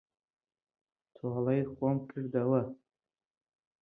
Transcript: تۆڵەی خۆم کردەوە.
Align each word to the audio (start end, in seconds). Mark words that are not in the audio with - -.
تۆڵەی 1.15 1.61
خۆم 1.75 1.97
کردەوە. 2.09 2.61